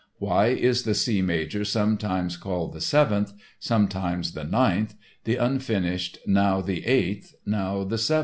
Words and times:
Why 0.17 0.47
is 0.47 0.81
the 0.81 0.95
C 0.95 1.21
major 1.21 1.63
sometimes 1.63 2.35
called 2.35 2.73
the 2.73 2.81
Seventh, 2.81 3.33
sometimes 3.59 4.31
the 4.31 4.43
Ninth, 4.43 4.95
the 5.25 5.35
Unfinished 5.35 6.17
now 6.25 6.59
the 6.59 6.87
Eighth, 6.87 7.35
now 7.45 7.83
the 7.83 7.99
Seventh? 7.99 8.19